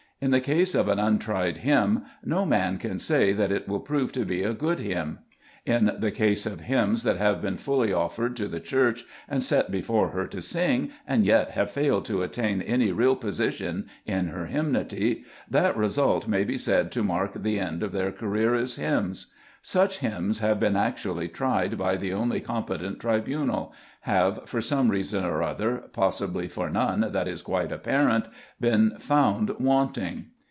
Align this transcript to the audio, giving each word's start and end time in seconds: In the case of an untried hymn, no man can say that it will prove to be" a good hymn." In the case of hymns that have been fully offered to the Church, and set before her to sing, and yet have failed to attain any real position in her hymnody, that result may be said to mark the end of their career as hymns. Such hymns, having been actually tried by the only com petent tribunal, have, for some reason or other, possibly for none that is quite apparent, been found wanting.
In 0.23 0.29
the 0.29 0.39
case 0.39 0.75
of 0.75 0.87
an 0.87 0.99
untried 0.99 1.57
hymn, 1.57 2.03
no 2.23 2.45
man 2.45 2.77
can 2.77 2.99
say 2.99 3.33
that 3.33 3.51
it 3.51 3.67
will 3.67 3.79
prove 3.79 4.11
to 4.11 4.23
be" 4.23 4.43
a 4.43 4.53
good 4.53 4.77
hymn." 4.79 5.17
In 5.65 5.93
the 5.97 6.11
case 6.11 6.45
of 6.45 6.59
hymns 6.59 7.01
that 7.01 7.17
have 7.17 7.41
been 7.41 7.57
fully 7.57 7.91
offered 7.91 8.35
to 8.35 8.47
the 8.47 8.59
Church, 8.59 9.03
and 9.27 9.41
set 9.41 9.71
before 9.71 10.09
her 10.09 10.27
to 10.27 10.39
sing, 10.39 10.91
and 11.07 11.25
yet 11.25 11.51
have 11.51 11.71
failed 11.71 12.05
to 12.05 12.21
attain 12.21 12.61
any 12.61 12.91
real 12.91 13.15
position 13.15 13.89
in 14.05 14.27
her 14.27 14.45
hymnody, 14.45 15.23
that 15.49 15.75
result 15.75 16.27
may 16.27 16.43
be 16.43 16.55
said 16.57 16.91
to 16.91 17.03
mark 17.03 17.41
the 17.41 17.59
end 17.59 17.81
of 17.81 17.91
their 17.91 18.11
career 18.11 18.53
as 18.53 18.75
hymns. 18.75 19.33
Such 19.63 19.99
hymns, 19.99 20.39
having 20.39 20.59
been 20.59 20.75
actually 20.75 21.27
tried 21.27 21.77
by 21.77 21.95
the 21.95 22.13
only 22.13 22.39
com 22.41 22.65
petent 22.65 22.99
tribunal, 22.99 23.71
have, 24.05 24.49
for 24.49 24.59
some 24.59 24.89
reason 24.89 25.23
or 25.23 25.43
other, 25.43 25.87
possibly 25.93 26.47
for 26.47 26.67
none 26.67 27.09
that 27.11 27.27
is 27.27 27.43
quite 27.43 27.71
apparent, 27.71 28.25
been 28.59 28.97
found 28.97 29.51
wanting. 29.59 30.25